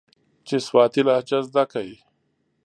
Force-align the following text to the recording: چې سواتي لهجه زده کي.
چې 0.47 0.55
سواتي 0.67 1.01
لهجه 1.07 1.39
زده 1.47 1.63
کي. 1.71 1.89